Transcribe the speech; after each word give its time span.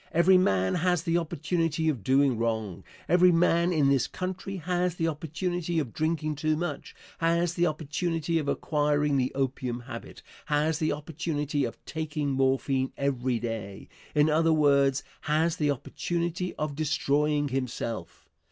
Every 0.13 0.39
man 0.39 0.73
has 0.73 1.03
the 1.03 1.19
opportunity 1.19 1.87
of 1.87 2.03
doing 2.03 2.35
wrong. 2.35 2.83
Every 3.07 3.31
man, 3.31 3.71
in 3.71 3.87
this 3.89 4.07
country, 4.07 4.55
has 4.57 4.95
the 4.95 5.07
opportunity 5.07 5.77
of 5.77 5.93
drinking 5.93 6.37
too 6.37 6.57
much, 6.57 6.95
has 7.19 7.53
the 7.53 7.67
opportunity 7.67 8.39
of 8.39 8.47
acquiring 8.47 9.17
the 9.17 9.31
opium 9.35 9.81
habit, 9.81 10.23
has 10.47 10.79
the 10.79 10.91
opportunity 10.91 11.65
of 11.65 11.77
taking 11.85 12.31
morphine 12.31 12.91
every 12.97 13.37
day 13.37 13.89
in 14.15 14.27
other 14.27 14.51
words, 14.53 15.03
has 15.29 15.57
the 15.57 15.69
opportunity 15.69 16.55
of 16.55 16.73
destroying 16.73 17.49
himself. 17.49 18.27